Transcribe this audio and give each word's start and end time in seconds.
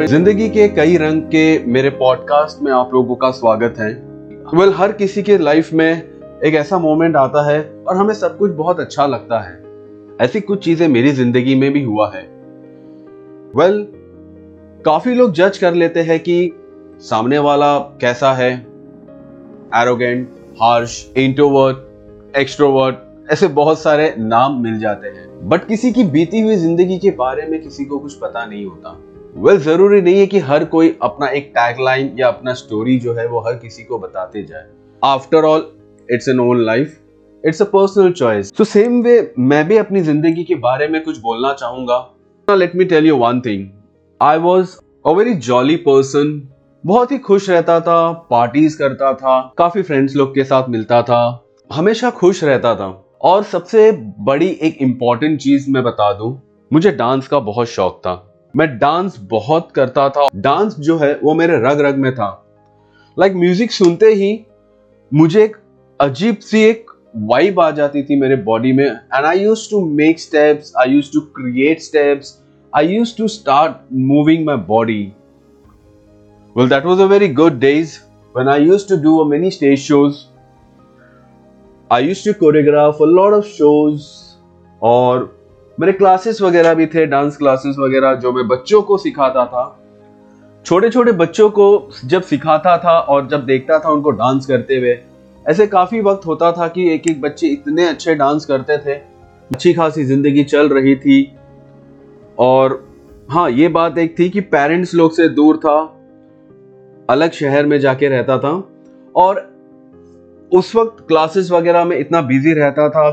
Friend 0.00 0.10
ज़िंदगी 0.10 0.48
के 0.48 0.68
कई 0.68 0.96
रंग 0.96 1.22
के 1.22 1.64
मेरे 1.64 1.90
पॉडकास्ट 1.90 2.62
में 2.62 2.72
आप 2.72 2.90
लोगों 2.94 3.14
का 3.14 3.30
स्वागत 3.30 3.74
है। 3.78 3.88
वेल 3.88 4.68
well, 4.68 4.78
हर 4.78 4.92
किसी 4.92 5.22
के 5.22 5.38
लाइफ 5.38 5.72
में 5.72 6.02
एक 6.44 6.54
ऐसा 6.54 6.78
मोमेंट 6.78 7.16
आता 7.16 7.50
है 7.50 7.84
और 7.88 7.96
हमें 7.96 8.14
सब 8.14 8.38
कुछ 8.38 8.50
बहुत 8.50 8.80
अच्छा 8.80 9.06
लगता 9.06 9.40
है। 9.40 9.62
ऐसी 10.20 10.40
कुछ 10.40 10.64
चीज़ें 10.64 10.88
मेरी 10.88 11.12
ज़िंदगी 11.12 11.54
में 11.54 11.72
भी 11.72 11.82
हुआ 11.82 12.12
है। 12.14 12.22
वेल 13.56 13.72
well, 13.72 13.86
काफ़ी 14.84 15.14
लोग 15.14 15.32
जज 15.32 15.58
कर 15.58 15.74
लेते 15.74 16.00
हैं 16.00 16.20
कि 16.20 16.52
सामने 17.00 17.38
वाला 17.38 17.78
कैसा 17.78 18.32
है। 18.32 18.52
एरोगेंट 19.76 20.28
हार्श 20.62 21.12
इंट्रोवर्ट 21.16 22.36
एक्सट्रोवर्ट 22.36 22.96
ऐसे 23.30 23.48
बहुत 23.48 23.78
सारे 23.78 24.14
नाम 24.18 24.62
मिल 24.62 24.78
जाते 24.78 25.08
हैं। 25.08 25.48
बट 25.48 25.66
किसी 25.66 25.92
की 25.92 26.04
बीती 26.04 26.40
हुई 26.40 26.56
ज़िंदगी 26.56 26.98
के 26.98 27.10
बारे 27.10 27.46
में 27.46 27.62
किसी 27.62 27.84
को 27.84 27.98
कुछ 27.98 28.14
पता 28.14 28.46
नहीं 28.46 28.66
होता। 28.66 28.98
वेल 29.40 29.54
well, 29.54 29.64
ज़रूरी 29.64 30.00
नहीं 30.02 30.18
है 30.18 30.26
कि 30.26 30.38
हर 30.38 30.64
कोई 30.64 30.88
अपना 31.02 31.28
एक 31.28 31.46
टैगलाइन 31.48 32.16
या 32.18 32.28
अपना 32.28 32.52
स्टोरी 32.54 32.98
जो 33.00 33.14
है 33.14 33.26
वो 33.26 33.40
हर 33.40 33.54
किसी 33.54 33.82
को 33.84 33.98
बताते 33.98 34.42
जाए। 34.42 34.66
After 35.02 35.44
all 35.44 35.64
it's 36.08 36.28
an 36.28 36.40
own 36.40 36.60
life 36.64 36.98
it's 37.44 37.62
a 37.62 37.64
personal 37.64 38.12
choice 38.12 38.52
तो 38.56 38.64
सेम 38.64 39.00
वे 39.02 39.32
मैं 39.38 39.66
भी 39.68 39.76
अपनी 39.76 40.00
ज़िंदगी 40.00 40.44
के 40.44 40.54
बारे 40.54 40.88
में 40.88 41.02
कुछ 41.04 41.18
बोलना 41.18 41.52
चाहूँगा। 41.52 41.98
Let 42.48 42.76
me 42.76 42.84
tell 42.84 43.06
you 43.06 43.16
one 43.16 43.40
thing 43.40 43.66
I 44.20 44.38
was 44.38 44.76
a 45.06 45.10
very 45.10 45.34
jolly 45.48 45.76
person 45.88 46.40
बहुत 46.84 47.12
ही 47.12 47.18
खुश 47.18 47.50
रहता 47.50 47.80
था 47.80 48.12
पार्टीज़ 48.30 48.78
करता 48.78 49.12
था 49.14 49.40
काफ़ी 49.58 49.82
फ्रेंड्स 49.82 50.16
लोग 50.16 50.34
के 50.34 50.44
साथ 50.44 50.68
मिलता 50.68 51.02
था। 51.02 51.22
हमेशा 51.70 52.10
खुश 52.10 52.44
रहता 52.44 52.74
था। 52.74 52.88
और 53.22 53.42
सबसे 53.42 53.90
बड़ी 54.20 54.48
एक 54.62 54.82
इंपॉर्टेंट 54.82 55.40
चीज़ 55.40 55.70
मैं 55.70 55.82
बता 55.82 56.12
दूँ 56.12 56.40
मुझे 56.72 56.90
डांस 56.92 57.28
का 57.28 57.38
बहुत 57.38 57.68
शौक 57.68 58.00
था। 58.06 58.26
मैं 58.56 58.68
डांस 58.78 59.16
बहुत 59.30 59.70
करता 59.74 60.08
था। 60.08 60.28
डांस 60.34 60.76
जो 60.78 60.96
है 60.98 61.12
वो 61.22 61.34
मेरे 61.34 61.56
रग 61.62 61.80
रग 61.80 61.96
में 61.96 62.12
था। 62.14 62.28
लाइक 63.16 63.32
like, 63.32 63.42
म्यूज़िक 63.42 63.70
सुनते 63.72 64.12
ही 64.14 64.46
मुझे 65.12 65.42
एक 65.44 65.56
अजीब 66.00 66.36
सी 66.36 66.62
एक 66.64 66.90
वाइब 67.16 67.60
आ 67.60 67.70
जाती 67.70 68.02
थी 68.02 68.20
मेरे 68.20 68.36
बॉडी 68.42 68.72
में। 68.72 68.86
And 68.86 69.24
I 69.26 69.40
use 69.40 69.70
to 69.70 69.84
make 69.86 70.20
steps 70.20 70.72
I 70.80 70.92
use 70.92 71.12
to 71.12 71.20
create 71.36 71.80
steps 71.80 72.38
I 72.72 72.88
use 72.88 73.16
to 73.16 73.28
start 73.28 73.76
moving 73.92 74.46
my 74.46 74.56
body 74.68 75.02
well 76.56 76.68
that 76.68 76.84
was 76.84 77.02
a 77.02 77.06
very 77.06 77.28
good 77.28 77.58
days 77.60 77.98
when 78.34 78.48
I 78.48 78.58
used 78.58 78.88
to 78.88 78.96
do 78.96 79.12
many 79.28 79.48
stage 79.54 79.80
shows 79.84 80.18
I 81.92 82.04
use 82.04 82.24
to 82.24 82.32
choreograph 82.40 82.98
a 83.02 83.06
lot 83.06 83.32
of 83.34 83.44
shows 83.44 84.02
और 84.82 85.24
मेरे 85.80 85.92
classes 85.92 86.40
वगैरह 86.42 86.74
भी 86.74 86.86
थे 86.86 87.06
dance 87.06 87.36
classes 87.36 87.76
वगैरह 87.78 88.14
जो 88.14 88.32
मैं 88.32 88.46
बच्चों 88.48 88.80
को 88.82 88.96
सिखाता 88.98 89.44
था। 89.46 89.62
छोटे 90.66 90.90
छोटे 90.90 91.12
बच्चों 91.12 91.48
को 91.50 91.90
जब 92.04 92.22
सिखाता 92.22 92.76
था 92.78 92.98
और 92.98 93.28
जब 93.28 93.44
देखता 93.46 93.78
था 93.78 93.88
उनको 93.88 94.10
डांस 94.10 94.46
करते 94.46 94.76
हुए, 94.76 94.98
ऐसे 95.48 95.66
काफ़ी 95.66 96.00
वक्त 96.00 96.26
होता 96.26 96.50
था 96.52 96.68
कि 96.68 96.88
एक 96.94 97.08
एक 97.08 97.20
बच्चे 97.20 97.46
इतने 97.46 97.86
अच्छे 97.88 98.14
डांस 98.14 98.44
करते 98.44 98.78
थे। 98.78 98.94
अच्छी 99.50 99.72
खासी 99.72 100.04
ज़िंदगी 100.04 100.44
चल 100.44 100.68
रही 100.68 100.96
थी। 100.96 101.36
और 102.38 102.88
हाँ 103.30 103.50
ये 103.50 103.68
बात 103.68 103.98
एक 103.98 104.18
थी 104.18 104.28
कि 104.30 104.40
पेरेंट्स 104.40 104.94
लोग 104.94 105.12
से 105.12 105.28
दूर 105.28 105.56
था, 105.56 105.78
अलग 107.10 107.30
शहर 107.30 107.66
में 107.66 107.78
जाके 107.80 108.08
रहता 108.08 108.38
था। 108.38 108.52
और 109.16 109.42
उस 110.52 110.74
वक्त 110.76 111.04
क्लासेस 111.08 111.50
वगैरह 111.50 111.84
में 111.84 111.98
इतना 111.98 112.22
बिज़ी 112.22 112.52
रहता 112.52 112.88
था 112.88 113.10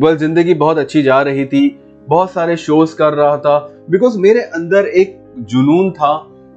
वह 0.00 0.14
ज़िंदगी 0.14 0.54
बहुत 0.54 0.78
अच्छी 0.78 1.02
जा 1.02 1.20
रही 1.22 1.44
थी। 1.46 1.80
बहुत 2.08 2.30
सारे 2.30 2.56
शोज़ 2.56 2.96
कर 2.96 3.12
रहा 3.12 3.36
था। 3.36 3.58
बिकॉज़ 3.90 4.18
मेरे 4.18 4.40
अंदर 4.40 4.86
एक 4.86 5.18
जुनून 5.38 5.90
था 5.90 6.16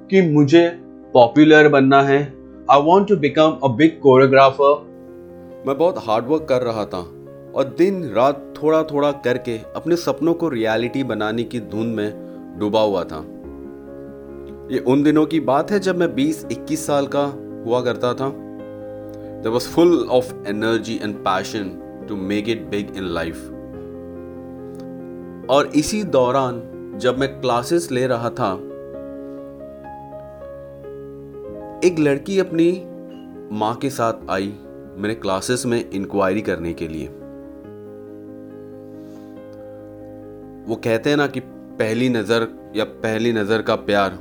कि 0.10 0.22
मुझे 0.22 0.68
पॉपुलर 1.14 1.70
बनना 1.70 2.02
है। 2.02 2.22
I 2.72 2.82
want 2.82 3.08
to 3.08 3.16
become 3.16 3.58
a 3.64 3.68
big 3.68 4.00
choreographer 4.00 5.64
मैं 5.68 5.78
बहुत 5.78 5.96
हार्डवर्क 5.98 6.46
कर 6.50 6.62
रहा 6.62 6.86
था 6.86 7.00
और 7.56 7.76
दिन 7.78 8.04
रात 8.16 8.54
थोड़ा 8.64 8.84
थोड़ा 8.84 9.12
करके 9.12 9.58
अपने 9.76 9.96
सपनों 9.96 10.34
को 10.34 10.50
रियलिटी 10.50 11.04
बनाने 11.04 11.44
की 11.44 11.60
धुन 11.60 11.88
में 11.88 12.58
डूबा 12.60 12.82
हुआ 12.82 13.04
था। 13.04 13.18
ये 14.72 14.80
उन 14.88 15.04
दिनों 15.04 15.26
की 15.26 15.40
बात 15.40 15.72
है 15.72 15.80
जब 15.80 15.98
मैं 15.98 16.16
20-21 16.16 16.86
साल 16.88 17.08
का 17.16 17.24
हुआ 17.66 17.82
करता 17.82 18.14
था। 18.14 18.34
Was 19.46 19.66
full 19.68 19.94
of 20.10 20.28
energy 20.46 20.96
and 21.06 21.16
passion 21.26 21.70
to 22.12 22.18
make 22.32 22.48
it 22.48 22.70
big 22.72 22.96
in 23.02 23.10
life. 23.18 23.42
और 25.50 25.72
इसी 25.76 26.04
दौरान 26.04 26.62
जब 27.02 27.18
मैं 27.18 27.30
क्लासेस 27.42 27.92
ले 27.92 28.06
रहा 28.08 28.30
था, 28.30 28.52
एक 31.86 32.00
लड़की 32.00 32.40
अपनी 32.40 32.72
माँ 33.52 33.76
के 33.76 33.90
साथ 33.90 34.30
आई 34.30 34.54
मेरे 34.98 35.14
क्लासेस 35.16 35.66
में 35.66 35.90
इंक्वायरी 35.90 36.42
करने 36.42 36.74
के 36.74 36.88
लिए 36.88 37.08
वो 40.68 40.76
कहते 40.76 41.10
हैं 41.10 41.18
ना 41.18 41.28
कि 41.28 41.40
पहली 41.80 42.10
नज़र 42.10 42.48
या 42.76 42.84
पहली 43.06 43.32
नज़र 43.34 43.62
का 43.62 43.76
प्यार 43.88 44.18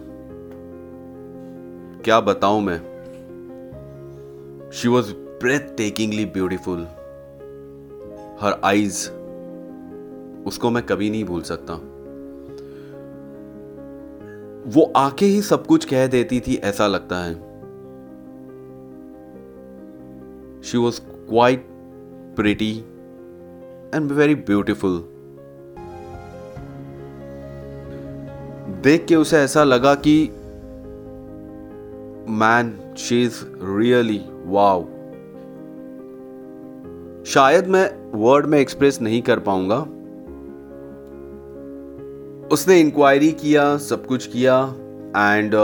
क्या 2.05 2.21
बताऊँ 2.21 2.63
मैं 2.63 2.79
she 4.73 4.89
was 4.89 5.13
breathtakingly 5.77 6.27
beautiful. 6.27 7.00
Her 8.41 8.53
eyes 8.53 9.09
उसको 10.47 10.71
मैं 10.71 10.87
कभी 10.87 11.11
नहीं 11.11 11.25
भूल 11.25 11.43
सकता। 11.43 11.75
वो 14.67 14.93
आके 14.97 15.27
ही 15.27 15.43
सब 15.43 15.67
कुछ 15.67 15.85
कह 15.85 16.07
देती 16.07 16.41
थी, 16.41 16.55
ऐसा 16.55 16.87
लगता 16.87 17.17
है। 17.17 17.35
She 20.63 20.79
was 20.79 21.01
quite 21.01 21.67
pretty 22.37 22.79
and 23.95 24.13
very 24.13 24.35
beautiful 24.35 25.05
देख 28.83 29.07
के 29.07 29.17
उसे 29.17 29.37
ऐसा 29.37 29.65
लगा 29.65 29.95
कि 29.95 30.31
man 32.33 32.95
she 32.99 33.23
is 33.23 33.45
really 33.63 34.25
wow 34.47 34.83
शायद 37.27 37.67
मैं 37.67 38.00
वर्ड 38.15 38.47
में 38.47 38.59
एक्सप्रेस 38.59 39.01
नहीं 39.03 39.23
कर 39.23 39.39
पाऊँगा। 39.39 39.79
उसने 42.53 42.81
इंक्वायरी 42.81 43.33
किया, 43.33 43.77
सब 43.77 44.07
कुछ 44.07 44.27
किया 44.27 44.63
and 45.17 45.55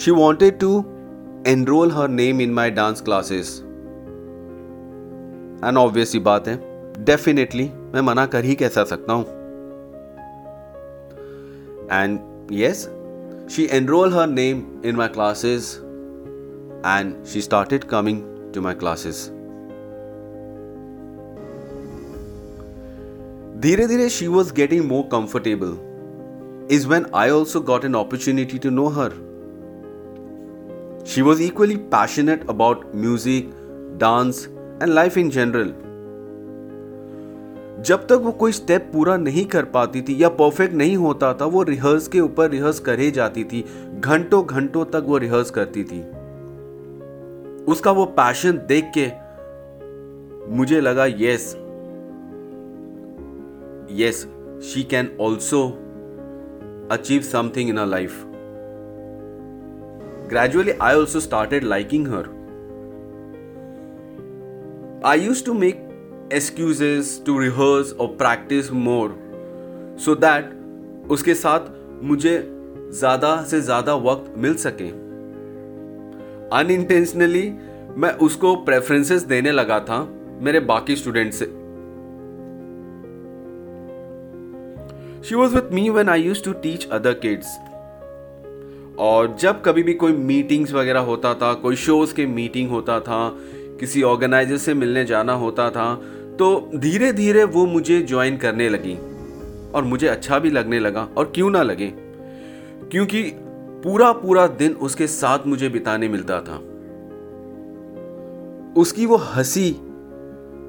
she 0.00 0.10
wanted 0.10 0.58
to 0.58 0.84
enroll 1.46 1.90
her 1.92 2.08
name 2.08 2.40
in 2.40 2.54
my 2.54 2.70
dance 2.70 3.00
classes 3.00 3.58
and 5.64 5.78
obvious 5.78 6.16
बात 6.16 6.48
है। 6.48 6.56
डेफिनेटली 7.04 7.70
मैं 7.94 8.00
मना 8.00 8.26
कर 8.26 8.44
ही 8.44 8.54
कैसा 8.54 8.84
सकता 8.84 9.12
हूँ। 9.12 9.24
And 11.92 12.18
yes 12.52 12.88
she 13.50 13.68
enroll 13.72 14.14
her 14.14 14.26
name 14.26 14.62
in 14.84 14.96
my 14.96 15.08
classes 15.08 15.80
and 16.84 17.26
she 17.26 17.40
started 17.42 17.86
coming 17.88 18.20
to 18.52 18.60
my 18.62 18.72
classes. 18.72 19.18
धीरे 23.60 23.86
धीरे 23.86 24.08
she 24.08 24.26
was 24.26 24.52
getting 24.54 24.84
more 24.84 25.02
comfortable 25.12 25.72
is 26.74 26.86
when 26.88 27.06
I 27.14 27.30
also 27.30 27.60
got 27.60 27.84
an 27.84 27.94
opportunity 27.94 28.58
to 28.58 28.70
know 28.70 28.86
her 28.88 29.10
she 31.06 31.22
was 31.22 31.42
equally 31.42 31.76
passionate 31.94 32.48
about 32.48 32.84
music 32.96 33.50
dance 34.00 34.46
and 34.82 34.88
life 34.88 35.18
in 35.18 35.30
general 35.30 35.72
जब 37.82 38.06
तक 38.06 38.20
वो 38.22 38.32
कोई 38.32 38.52
step 38.52 38.90
पूरा 38.92 39.16
नहीं 39.16 39.44
कर 39.44 39.64
पाती 39.74 40.02
थी 40.02 40.22
या 40.22 40.28
परफेक्ट 40.28 40.74
नहीं 40.74 40.96
होता 40.96 41.32
था, 41.34 41.44
वो 41.44 41.62
रिहर्स 41.62 42.08
के 42.08 42.20
ऊपर 42.20 42.50
रिहर्स 42.50 42.80
कर 42.80 42.98
ही 42.98 43.10
जाती 43.10 43.44
थी 43.44 43.64
घंटों 44.00 44.44
घंटों 44.46 44.84
तक 44.84 45.04
वो 45.06 45.18
रिहर्स 45.18 45.50
करती 45.50 45.84
थी। 45.84 46.00
उसका 47.64 47.90
वो 47.90 48.04
पैशन 48.16 48.60
देख 48.68 48.92
के 48.98 49.10
मुझे 50.56 50.80
लगा 50.80 51.06
yes 51.06 51.54
yes 53.98 54.26
she 54.64 54.82
can 54.90 55.16
also 55.20 55.66
achieve 56.92 57.22
something 57.22 57.70
in 57.70 57.76
a 57.76 57.84
life 57.86 58.24
gradually 60.30 60.74
i 60.78 60.88
also 60.96 61.20
started 61.22 61.64
liking 61.70 62.04
her 62.06 62.22
i 65.04 65.14
used 65.16 65.44
to 65.44 65.54
make 65.54 65.80
excuses 66.30 67.10
to 67.20 67.36
rehearse 67.38 67.92
or 67.94 68.08
practice 68.20 68.70
more 68.84 69.08
so 69.98 70.14
that 70.16 70.52
उसके 71.10 71.34
साथ 71.34 71.68
मुझे 72.10 72.36
ज़्यादा 72.94 73.32
से 73.50 73.60
ज़्यादा 73.60 73.94
वक्त 74.04 74.32
मिल 74.38 74.54
सके 74.64 74.88
अनइंटेंशनली 76.58 77.48
मैं 78.02 78.12
उसको 78.26 78.54
प्रेफरेंसेस 78.64 79.22
देने 79.32 79.52
लगा 79.52 79.78
था 79.88 79.98
मेरे 80.42 80.60
बाकी 80.70 80.96
स्टूडेंट 80.96 81.32
से 81.34 81.44
she 85.24 85.34
was 85.34 85.54
with 85.54 85.72
me 85.72 85.88
when 85.90 86.08
I 86.08 86.22
use 86.22 86.44
to 86.44 86.52
teach 86.52 86.88
other 86.88 87.12
kids 87.14 87.46
और 88.98 89.36
जब 89.40 89.62
कभी 89.62 89.82
भी 89.82 89.94
कोई 89.94 90.12
मीटिंग्स 90.12 90.72
वगैरह 90.72 91.00
होता 91.00 91.34
था, 91.34 91.52
कोई 91.54 91.76
शोज़ 91.76 92.14
के 92.14 92.26
मीटिंग 92.26 92.70
होता 92.70 93.00
था, 93.00 93.36
किसी 93.80 94.02
ऑर्गेनाइजर 94.02 94.56
से 94.56 94.74
मिलने 94.74 95.04
जाना 95.04 95.32
होता 95.32 95.70
था 95.70 95.94
तो 96.38 96.70
धीरे 96.76 97.12
धीरे 97.12 97.44
वो 97.44 97.66
मुझे 97.66 98.02
ज्वाइन 98.02 98.36
करने 98.36 98.68
लगी 98.68 98.94
और 99.70 99.84
मुझे 99.84 100.06
अच्छा 100.06 100.38
भी 100.38 100.50
लगने 100.50 100.78
लगा 100.78 101.08
और 101.16 101.32
क्यों 101.34 101.50
ना 101.50 101.62
लगे? 101.62 101.92
क्योंकि 102.90 103.22
पूरा 103.84 104.12
पूरा 104.12 104.46
दिन 104.46 104.72
उसके 104.72 105.06
साथ 105.06 105.38
मुझे 105.46 105.68
बिताने 105.68 106.08
मिलता 106.08 106.40
था। 106.40 106.56
उसकी 108.80 109.06
वो 109.06 109.16
हँसी 109.16 109.70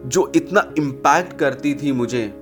जो 0.05 0.31
इतना 0.35 0.73
इम्पैक्ट 0.77 1.39
करती 1.39 1.73
थी 1.73 1.91
मुझे 1.91 2.40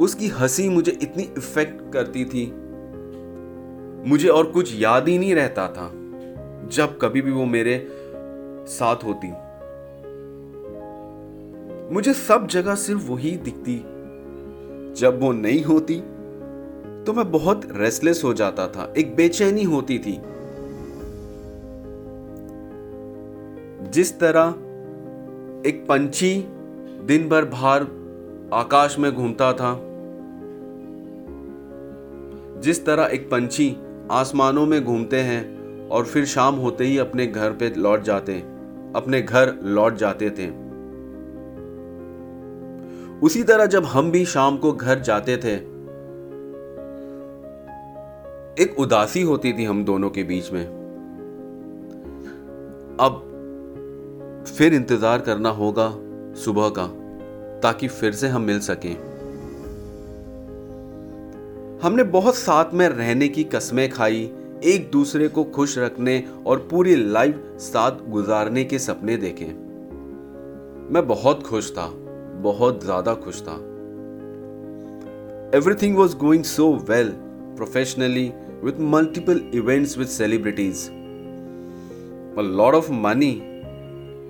उसकी 0.00 0.28
हँसी 0.28 0.68
मुझे 0.68 0.92
इतनी 0.92 1.22
इफ़ेक्ट 1.22 1.92
करती 1.92 2.24
थी। 2.24 2.46
मुझे 4.08 4.28
और 4.28 4.46
कुछ 4.46 4.80
याद 4.80 5.08
ही 5.08 5.18
नहीं 5.18 5.34
रहता 5.34 5.68
था, 5.68 5.90
जब 6.68 6.98
कभी 7.02 7.22
भी 7.22 7.30
वो 7.30 7.44
मेरे 7.44 7.88
साथ 8.68 8.96
होती। 8.96 9.28
मुझे 11.94 12.12
सब 12.12 12.46
जगह 12.46 12.74
सिर्फ़ 12.74 13.10
वही 13.10 13.36
दिखती। 13.36 13.76
जब 15.00 15.20
वो 15.20 15.32
नहीं 15.32 15.64
होती 15.64 16.02
तो 17.06 17.12
मैं 17.12 17.30
बहुत 17.32 17.68
रेस्टलेस 17.72 18.24
हो 18.24 18.34
जाता 18.34 18.66
था, 18.68 18.92
एक 18.98 19.14
बेचैनी 19.16 19.62
होती 19.62 19.98
थी। 19.98 20.20
जिस 23.90 24.18
तरह 24.20 24.54
एक 25.68 25.84
पंछी 25.88 26.34
दिन 27.04 27.28
भर 27.28 27.44
बाहर 27.44 27.86
आकाश 28.52 28.98
में 28.98 29.12
घूमता 29.12 29.52
था 29.52 29.85
जिस 32.62 32.84
तरह 32.86 33.10
एक 33.12 33.30
पंछी 33.30 33.76
आसमानों 34.10 34.66
में 34.66 34.84
घूमते 34.84 35.20
हैं 35.20 35.88
और 35.88 36.04
फिर 36.04 36.24
शाम 36.24 36.54
होते 36.54 36.84
ही 36.84 36.98
अपने 36.98 37.26
घर 37.26 37.52
पे 37.52 37.72
लौट 37.76 38.02
जाते, 38.02 38.38
अपने 38.96 39.20
घर 39.22 39.54
लौट 39.62 39.96
जाते 39.96 40.30
थे। 40.30 40.46
उसी 43.20 43.42
तरह 43.42 43.66
जब 43.66 43.84
हम 43.84 44.10
भी 44.10 44.24
शाम 44.24 44.56
को 44.56 44.72
घर 44.72 45.00
जाते 45.00 45.36
थे, 45.36 45.54
एक 48.62 48.74
उदासी 48.78 49.22
होती 49.22 49.52
थी 49.52 49.64
हम 49.64 49.84
दोनों 49.84 50.10
के 50.10 50.22
बीच 50.22 50.52
में। 50.52 50.64
अब 53.00 53.22
फिर 54.48 54.74
इंतज़ार 54.74 55.18
करना 55.18 55.48
होगा 55.50 55.88
सुबह 56.36 56.68
का, 56.68 56.86
ताकि 57.60 57.88
फिर 57.88 58.12
से 58.12 58.28
हम 58.28 58.42
मिल 58.42 58.60
सकें। 58.60 58.94
हमने 61.86 62.02
बहुत 62.02 62.34
साथ 62.34 62.72
में 62.74 62.88
रहने 62.88 63.28
की 63.28 63.42
कस्में 63.44 63.88
खाई 63.90 64.30
एक 64.64 64.88
दूसरे 64.92 65.28
को 65.28 65.42
खुश 65.44 65.78
रखने 65.78 66.24
और 66.46 66.58
पूरी 66.70 66.94
लाइफ 66.96 67.42
साथ 67.58 67.90
गुजारने 68.08 68.64
के 68.64 68.78
सपने 68.78 69.16
देखे। 69.16 69.44
मैं 70.94 71.06
बहुत 71.08 71.42
खुश 71.42 71.70
था 71.72 71.86
बहुत 72.42 72.84
ज़्यादा 72.84 73.14
खुश 73.14 73.42
था। 73.42 73.54
Everything 75.58 75.96
was 75.96 76.16
going 76.16 76.44
so 76.44 76.66
well 76.88 77.12
professionally 77.56 78.32
multiple 78.94 79.40
events 79.60 79.94
with 79.96 80.10
celebrities, 80.10 80.90
a 82.36 82.46
lot 82.60 82.78
of 82.78 82.90
money, 83.04 83.30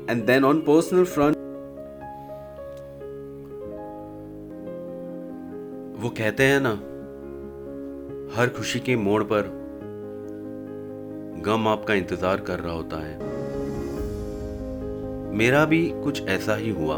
and 0.08 0.26
then 0.26 0.44
on 0.44 0.60
personal 0.66 1.08
front, 1.14 1.38
वो 6.02 6.10
कहते 6.10 6.44
हैं 6.44 6.60
ना 6.60 6.74
हर 8.36 8.48
खुशी 8.48 8.78
के 8.80 8.94
मोड़ 8.96 9.22
पर 9.22 9.46
गम 11.46 11.68
आपका 11.68 11.94
इंतज़ार 11.94 12.40
कर 12.40 12.58
रहा 12.58 12.72
होता 12.72 12.96
है। 12.96 13.14
मेरा 15.36 15.64
भी 15.64 15.78
कुछ 15.94 16.20
ऐसा 16.28 16.54
ही 16.56 16.70
हुआ। 16.70 16.96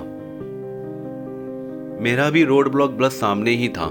मेरा 2.02 2.28
भी 2.30 2.42
रोड 2.44 2.68
ब्लॉक 2.68 2.90
बस 2.90 3.12
सामने 3.12 3.50
ही 3.50 3.68
था। 3.68 3.86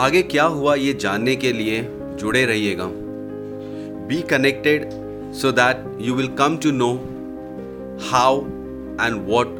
आगे 0.00 0.22
क्या 0.22 0.44
हुआ 0.44 0.74
ये 0.74 0.92
जानने 0.94 1.34
के 1.36 1.52
लिए 1.52 1.82
जुड़े 2.20 2.44
रहिएगा। 2.44 2.86
Be 4.08 4.22
connected 4.22 4.88
so 5.32 5.52
that 5.52 5.84
you 6.00 6.14
will 6.14 6.28
come 6.38 6.56
to 6.56 6.70
know 6.70 6.92
how 8.10 8.40
and 9.06 9.20
what 9.28 9.54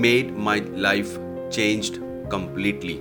made 0.00 0.34
my 0.38 0.64
life 0.78 1.14
changed 1.52 2.03
completely. 2.34 3.00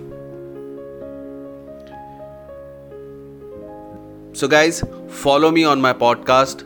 So, 4.34 4.48
guys, 4.48 4.84
follow 5.24 5.52
me 5.52 5.64
on 5.64 5.82
my 5.82 5.94
podcast. 5.94 6.64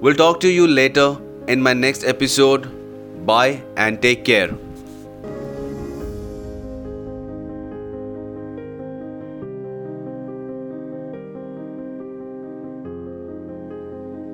We'll 0.00 0.14
talk 0.14 0.40
to 0.40 0.48
you 0.48 0.66
later 0.66 1.08
in 1.48 1.62
my 1.62 1.72
next 1.72 2.04
episode. 2.04 2.70
Bye 3.26 3.62
and 3.76 4.00
take 4.00 4.24
care. 4.24 4.50